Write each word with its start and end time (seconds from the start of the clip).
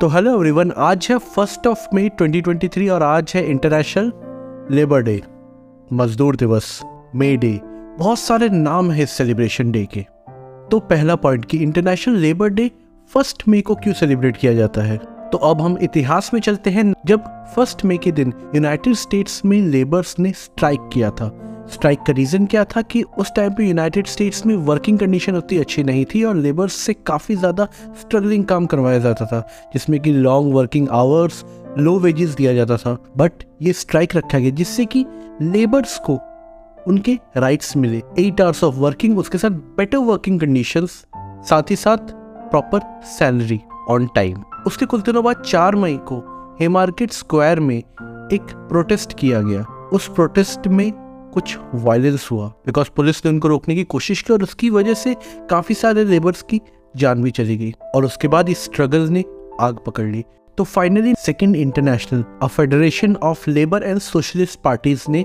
तो 0.00 0.08
hello 0.08 0.34
everyone 0.34 0.72
आज 0.76 1.08
है 1.10 1.18
फ़र्स्ट 1.18 1.66
ऑफ़ 1.66 1.86
मई 1.94 2.10
2023 2.22 2.90
और 2.90 3.02
आज 3.02 3.32
है 3.36 3.50
इंटरनेशनल 3.50 4.12
लेबर 4.74 5.02
डे 5.02 5.22
मजदूर 5.92 6.36
दिवस 6.36 6.82
मे 7.14 7.36
डे 7.36 7.60
बहुत 7.98 8.18
सारे 8.18 8.48
नाम 8.48 8.90
है 8.90 9.06
सेलिब्रेशन 9.06 9.70
डे 9.70 9.88
के। 9.94 10.00
तो 10.70 10.78
पहला 10.78 11.16
पॉइंट 11.16 11.44
कि 11.44 11.58
इंटरनेशनल 11.58 12.14
लेबर 12.14 12.48
डे 12.48 12.70
फ़र्स्ट 13.14 13.48
मई 13.48 13.60
को 13.60 13.74
क्यों 13.74 13.94
सेलिब्रेट 13.94 14.36
किया 14.36 14.54
जाता 14.54 14.80
है? 14.80 14.96
तो 15.32 15.38
अब 15.38 15.60
हम 15.60 15.78
इतिहास 15.82 16.30
में 16.34 16.40
चलते 16.40 16.70
हैं, 16.70 16.94
जब 17.06 17.20
फ़र्स्ट 17.26 17.84
मई 17.84 17.98
के 17.98 18.12
दिन 18.12 18.32
यूनाइटेड 18.54 18.94
स्टेट्स 18.94 19.44
में 19.44 19.62
लेबर्स 19.62 20.18
ने 20.18 20.32
स्ट्राइक 20.32 20.90
किया 20.92 21.10
था। 21.10 21.28
स्ट्राइक 21.68 21.98
का 21.98 22.12
रीज़न 22.12 22.46
क्या 22.46 22.64
था 22.66 22.82
कि 22.82 23.02
उस 23.18 23.32
टाइम 23.36 23.54
पे 23.54 23.66
यूनाइटेड 23.66 24.06
स्टेट्स 24.06 24.44
में 24.46 24.54
वर्किंग 24.66 24.98
कंडीशन 24.98 25.36
उतनी 25.36 25.58
अच्छी 25.58 25.82
नहीं 25.82 26.04
थी 26.04 26.22
और 26.24 26.36
लेबर्स 26.36 26.72
से 26.76 26.94
काफ़ी 27.06 27.36
ज़्यादा 27.36 27.66
स्ट्रगलिंग 28.00 28.44
काम 28.44 28.66
करवाया 28.66 28.98
जाता 28.98 29.26
था, 29.26 29.40
जिसमें 29.72 29.98
कि 30.00 30.12
long 30.12 30.54
working 30.54 30.88
hours 30.90 31.44
low 31.78 31.98
wages 31.98 32.34
दिया 32.34 32.54
जाता 32.54 32.76
था। 32.76 32.96
बट 33.16 33.44
ये 33.62 33.72
स्ट्राइक 33.72 34.16
रखा 34.16 34.38
गया 34.38 34.50
जिससे 34.50 34.84
कि 34.86 35.04
लेबर्स 35.42 35.98
को 36.06 36.18
उनके 36.86 37.18
राइट्स 37.36 37.76
मिले। 37.76 38.02
एट 38.18 38.40
आवर्स 38.40 38.62
ऑफ़ 38.64 38.74
वर्किंग 38.74 39.18
उसके 39.18 39.38
साथ 39.38 39.50
बेटर 39.76 39.98
वर्किंग 39.98 40.40
कंडीशंस 40.40 41.04
साथ 41.48 41.70
ही 41.70 41.76
साथ 41.76 42.12
प्रॉपर 42.50 42.80
सैलरी 43.08 43.60
ऑन 43.90 44.06
टाइम 44.14 44.42
उसके 44.66 44.86
कुछ 44.86 45.00
दिनों 45.04 45.22
बाद 45.24 45.42
चार 45.42 45.74
मई 45.76 45.96
को 46.08 46.18
हेमार्केट 46.60 47.10
स्क्वायर 47.12 47.60
में 47.60 47.76
एक 47.76 48.52
प्रोटेस्ट 48.68 49.12
किया 49.18 49.40
गया। 49.40 49.64
उस 49.92 50.08
प्रोटेस्ट 50.08 50.66
में 50.68 50.90
कुछ 51.36 51.56
वायलेंस 51.74 52.28
हुआ। 52.32 52.46
बिकॉज़ 52.66 52.90
पुलिस 52.96 53.24
ने 53.24 53.30
उनको 53.30 53.48
रोकने 53.48 53.74
की 53.74 53.84
कोशिश 53.84 54.22
की 54.22 54.32
और 54.32 54.42
उसकी 54.42 54.70
वजह 54.70 54.94
से 54.94 55.14
काफ़ी 55.50 55.74
सारे 55.74 56.04
लेबर्स 56.04 56.42
की 56.42 56.60
जान 56.96 57.22
भी 57.22 57.30
चली 57.30 57.56
गई 57.56 57.72
और 57.94 58.04
उसके 58.04 58.28
बाद 58.28 58.48
इस 58.48 58.64
स्ट्रगल 58.64 59.08
ने 59.08 59.24
आग 59.60 59.78
पकड़ 59.86 60.04
ली। 60.04 60.24
तो 60.58 60.64
finally 60.64 61.14
second 61.14 61.56
international 61.56 62.24
a 62.42 62.46
federation 62.46 63.16
of 63.22 63.50
labour 63.50 63.82
and 63.82 63.98
socialist 63.98 64.60
parties 64.60 65.04
ने 65.08 65.24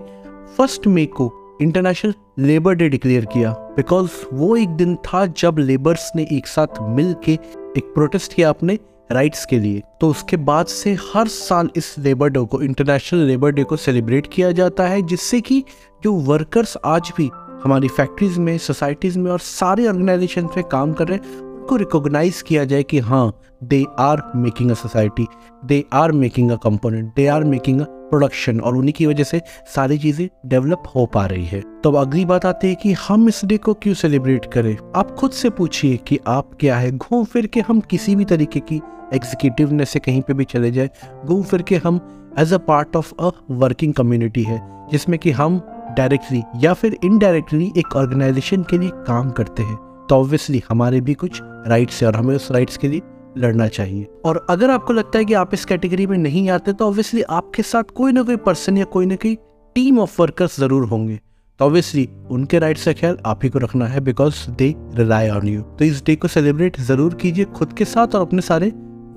फ़र्स्ट 0.57 0.87
मे 0.87 1.05
को 1.05 1.31
इंटरनेशनल 1.61 2.13
लेबर 2.39 2.75
डे 2.75 2.89
डिक्लेयर 2.89 3.25
किया। 3.25 3.51
बिकॉज़ 3.75 4.09
वो 4.33 4.55
एक 4.57 4.69
दिन 4.75 4.95
था 5.05 5.25
जब 5.25 5.59
लेबर्स 5.59 6.11
ने 6.15 6.27
एक 6.31 6.47
साथ 6.47 6.81
मिल 6.89 7.15
के 7.25 7.33
एक 7.77 7.91
प्रोटेस्ट 7.93 8.33
किया 8.33 8.49
अपने 8.49 8.77
राइट्स 9.11 9.45
के 9.45 9.59
लिए। 9.59 9.81
तो 10.01 10.09
उसके 10.09 10.37
बाद 10.37 10.65
से 10.65 10.93
हर 11.13 11.27
साल 11.27 11.69
इस 11.75 11.95
लेबर 11.99 12.29
डे 12.29 12.45
को 12.45 12.61
इंटरनेशनल 12.61 13.19
लेबर 13.19 13.51
डे 13.51 13.63
को 13.63 13.75
सेलिब्रेट 13.75 14.27
किया 14.33 14.51
जाता 14.51 14.87
है, 14.87 15.01
जिससे 15.01 15.41
कि 15.41 15.63
जो 16.03 16.13
वर्कर्स 16.13 16.77
आज 16.85 17.11
भी 17.17 17.29
हमारी 17.63 17.87
फैक्ट्रीज 17.87 18.37
में 18.37 18.57
सोसाइटीज 18.57 19.17
में 19.17 19.31
और 19.31 19.39
सारे 19.39 19.87
ऑर्गेनाइजेशन 19.87 20.49
में 20.57 20.63
काम 20.63 20.93
कर 20.93 21.07
रहे 21.07 21.17
हैं 21.17 21.50
उनको 21.61 21.75
रिकॉग्नाइज 21.75 22.41
किया 22.41 22.63
जाए 22.65 22.83
कि 22.83 22.99
हाँ 22.99 23.31
they 23.63 23.85
are 23.99 24.21
making 24.35 24.71
a 24.71 24.73
society 24.73 25.25
they 25.65 25.83
are 25.93 26.11
making 26.11 26.51
a 26.51 26.55
component 26.55 27.13
they 27.15 27.25
are 27.27 27.43
making 27.43 27.81
a 27.81 27.83
production 27.83 28.59
और 28.59 28.75
उन्हीं 28.75 28.93
की 28.93 29.05
वजह 29.05 29.23
से 29.23 29.41
सारी 29.75 29.97
चीज़ें 29.97 30.27
डेवलप 30.45 30.83
हो 30.95 31.05
पा 31.05 31.25
रही 31.25 31.45
है। 31.45 31.61
तो 31.83 31.89
अब 31.89 31.95
अगली 31.97 32.25
बात 32.25 32.45
आती 32.45 32.67
है 32.67 32.75
कि 32.75 32.93
हम 33.07 33.27
इस 33.29 33.43
डे 33.45 33.57
को 33.57 33.73
क्यों 33.73 33.93
सेलिब्रेट 33.93 34.45
करें? 34.53 34.75
आप 34.95 35.11
खुद 35.11 35.31
से 35.31 35.49
पूछिए 35.49 35.97
कि 35.97 36.19
आप 36.27 36.49
क्या 36.59 36.77
है। 36.77 36.91
घूम 36.91 37.25
फिर 37.25 37.47
के 37.47 37.61
हम 37.61 37.79
किसी 37.81 38.15
भी 38.15 38.25
तरीके 38.25 38.59
की 38.59 38.81
एग्जीक्यूटिवनेस 39.13 39.89
से 39.89 39.99
कहीं 39.99 40.21
पे 40.21 40.33
भी 40.33 40.43
चले 40.45 40.71
जाए। 40.71 40.89
घूम 41.25 41.43
फिर 41.43 41.61
के 41.61 41.77
हम 41.77 42.01
as 42.39 42.53
a 42.53 42.57
part 42.57 42.95
of 42.95 43.13
a 43.19 43.29
working 43.51 43.93
community 43.93 44.43
है, 44.43 44.59
जिसमें 44.91 45.19
कि 45.19 45.31
हम 45.31 45.61
डायरेक्टली 45.97 46.43
या 46.57 46.73
फिर 46.73 46.97
इनडायरेक्टली 47.03 47.71
एक 47.77 47.95
ऑर्गेनाइजेशन 47.95 48.63
के 48.63 48.77
लिए 48.77 48.89
काम 49.07 49.31
करते 49.31 49.63
हैं। 49.63 49.90
तो 50.09 50.15
ऑब्वियसली 50.15 50.61
हमारे 50.69 51.01
भी 51.01 51.13
कुछ 51.13 51.39
राइट्स 51.43 52.01
है 52.01 52.07
और 52.07 52.15
हमें 52.15 52.35
उस 52.35 52.51
राइट्स 52.51 52.77
के 52.77 52.87
लिए 52.87 53.01
लड़ना 53.37 53.67
चाहिए। 53.67 54.07
और 54.25 54.45
अगर 54.49 54.69
आपको 54.69 54.93
लगता 54.93 55.19
है 55.19 55.25
कि 55.25 55.33
आप 55.33 55.53
इस 55.53 55.65
कैटेगरी 55.65 56.07
में 56.07 56.17
नहीं 56.17 56.49
आते 56.49 56.73
तो 56.73 56.87
ऑब्वियसली 56.87 57.21
आपके 57.31 57.63
साथ 57.63 57.91
कोई 57.95 58.11
ना 58.11 58.23
कोई 58.23 58.35
पर्सन 58.45 58.77
या 58.77 58.85
कोई 58.85 59.05
ना 59.05 59.15
कोई 59.15 59.35
टीम 59.75 59.99
ऑफ़ 59.99 60.21
वर्कर्स 60.21 60.59
ज़रूर 60.59 60.87
होंगे। 60.87 61.19
तो 61.59 61.65
ऑब्वियसली 61.65 62.07
उनके 62.31 62.59
राइट्स 62.59 62.85
का 62.85 62.93
ख्याल 62.93 63.17
आप 63.25 63.43
ही 63.43 63.49
को 63.49 63.59
रखना 63.59 63.85
है 63.85 63.99
because 64.01 64.49
they 64.51 64.73
rely 64.95 65.29
on 65.29 65.47
you 65.47 65.61
तो 65.61 65.85
इस 65.85 66.03
डे 66.05 66.15
को 66.15 66.27
सेलिब्रेट 66.27 66.79
ज़रूर 66.81 67.13
कीजिए 67.13 67.45
खुद 67.55 67.73
के 67.73 67.85
साथ 67.85 68.15
और 68.15 68.21
अपने 68.21 68.41
सारे 68.41 68.71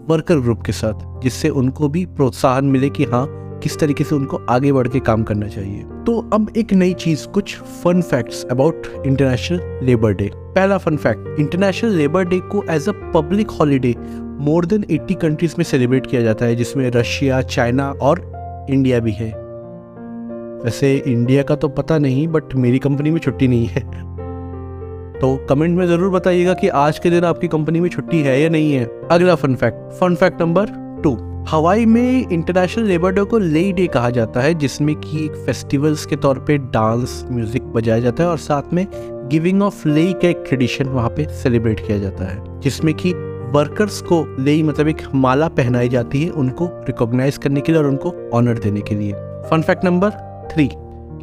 वर्कर 0.09 0.41
ग्रुप 0.41 0.63
के 0.63 0.73
साथ, 0.73 1.23
जिससे 1.23 1.49
उनको 1.51 1.89
भी 1.89 2.05
प्रोत्साहन 2.07 2.65
मिले 2.67 2.91
कि 2.91 3.05
हाँ 3.05 3.27
किस 3.65 3.79
तरीके 3.79 4.05
से 4.05 4.15
उनको 4.15 4.41
आगे 4.51 4.73
बढ़ 4.73 4.89
के 4.89 5.01
काम 5.01 5.23
करना 5.23 5.49
चाहिए। 5.49 5.83
तो 6.07 6.19
अब 6.33 6.51
एक 6.57 6.73
नई 6.73 6.93
चीज़, 6.95 7.27
कुछ 7.29 7.57
fun 7.57 8.03
facts 8.03 8.45
about 8.45 8.87
international 9.07 9.87
labour 9.87 10.13
day 10.13 10.31
पहला 10.35 10.79
fun 10.79 10.97
fact 10.97 11.41
international 11.41 11.91
labour 11.91 12.25
day 12.25 12.39
को 12.53 12.63
as 12.71 12.89
a 12.89 12.93
public 13.15 13.51
holiday 13.51 13.95
more 14.41 14.67
than 14.67 14.85
80 14.91 15.15
countries 15.15 15.55
में 15.59 15.65
सेलिब्रेट 15.65 16.07
किया 16.07 16.23
जाता 16.23 16.45
है, 16.45 16.57
जिसमें 16.57 16.91
रशिया 16.91 17.41
चाइना 17.43 17.91
और 17.91 18.21
इंडिया 18.71 19.01
भी 19.01 19.13
है। 19.13 19.33
वैसे 20.65 20.95
इंडिया 20.97 21.43
का 21.43 21.57
तो 21.57 21.69
पता 21.69 21.99
नहीं 21.99 22.27
बट 22.29 22.55
मेरी 22.55 22.79
कंपनी 22.79 23.11
में 23.11 23.21
छुट्टी 23.21 23.49
नहीं 23.49 23.67
है। 23.67 23.81
तो 25.21 25.37
कमेंट 25.49 25.77
में 25.79 25.87
ज़रूर 25.87 26.11
बताइएगा 26.11 26.55
कि 26.55 26.69
आज 26.69 26.99
के 26.99 27.11
दिन 27.11 27.25
आपकी 27.25 27.49
कंपनी 27.49 27.81
में 27.81 27.89
छुट्टी 27.91 28.21
है 28.23 28.41
या 28.41 28.49
नहीं 28.49 28.73
है। 28.73 28.85
अगला 29.11 29.35
fun 29.35 29.55
fact 29.55 29.93
fun 29.93 30.15
fact 30.15 30.43
number 30.43 30.67
two 31.03 31.17
Hawaii 31.49 31.87
में 31.87 32.29
इंटरनेशनल 32.33 32.85
लेबर 32.85 33.13
डे 33.13 33.23
को 33.23 33.39
ले 33.39 33.71
डे 33.73 33.87
कहा 33.87 34.11
जाता 34.11 34.41
है, 34.41 34.53
जिसमें 34.55 34.95
कि 34.97 35.25
एक 35.25 35.35
फेस्टिवल्स 35.47 36.05
के 36.07 36.17
तौर 36.17 36.39
पे 36.39 36.57
डांस 36.59 37.25
म्यूज़िक 37.31 37.63
बजाया 37.65 38.01
जाता 38.01 38.23
है 38.23 38.29
और 38.29 38.39
साथ 38.39 38.73
में 38.73 38.87
गिविंग 39.31 39.63
ऑफ़ 39.63 39.87
ले 39.89 40.13
का 40.13 40.29
एक 40.29 40.45
ट्रेडिशन 40.47 40.89
वहाँ 40.89 41.11
पे 41.11 41.27
सेलिब्रेट 41.35 41.87
किया 41.87 41.99
जाता 41.99 42.25
है, 42.25 42.61
जिसमें 42.61 42.95
कि 42.95 43.13
वर्कर्स 43.55 44.01
को 44.03 44.25
ले 44.39 44.63
मतलब 44.63 44.89
एक 44.89 45.03
माला 45.15 45.49
पहनाई 45.51 45.89
जाती 45.89 46.23
है 46.23 46.31
उनको 46.33 46.69
रिकॉग्नाइज 46.87 47.37
करने 47.39 47.61
के 47.61 47.73
लिए 47.73 47.81
और 47.81 47.89
उनको 47.89 48.15
ऑनर 48.35 48.59
देने 48.59 48.81
के 48.81 48.95
लिए। 48.95 49.13
Fun 49.51 49.63
fact 49.63 49.85
number 49.85 50.11
three 50.53 50.69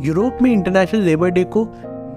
Europe 0.02 0.38
में 0.42 0.52
इंटरनेशनल 0.52 1.02
लेबर 1.02 1.30
डे 1.30 1.44
को 1.56 1.66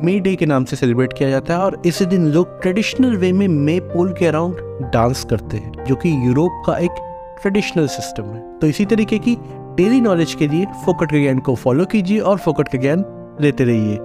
मे 0.05 0.19
डे 0.21 0.35
के 0.37 0.47
नाम 0.47 0.65
से 0.65 0.77
सेलिब्रेट 0.77 1.13
किया 1.13 1.31
जाता 1.31 1.55
है 1.55 1.61
और 1.61 1.81
इस 1.87 2.03
दिन 2.03 2.27
लोग 2.33 2.61
ट्रेडिशनल 2.63 3.17
वे 3.17 3.33
में 3.33 3.47
मे 3.49 3.79
पोल 3.83 4.13
के 4.13 4.27
अराउंड 4.27 4.57
डांस 4.93 5.25
करते 5.31 5.57
हैं, 5.57 5.85
जो 5.85 5.97
कि 5.97 6.15
यूरोप 6.27 6.63
का 6.67 6.77
एक 6.79 7.03
ट्रेडिशनल 7.45 7.87
सिस्टम 7.87 8.25
है। 8.25 8.59
तो 8.59 8.67
इसी 8.67 8.85
तरीके 8.85 9.19
की 9.19 9.37
डेली 9.77 10.01
नॉलेज 10.01 10.35
के 10.35 10.49
लिए 10.49 10.67
फोकट 10.85 11.11
के 11.11 11.21
ज्ञान 11.21 11.39
को 11.39 11.55
फॉलो 11.55 11.85
कीजिए 11.85 12.19
और 12.19 12.39
फोकट 12.39 12.69
का 12.69 12.79
ज्ञान 12.79 13.05
लेते 13.41 13.65
रहिए। 13.65 13.99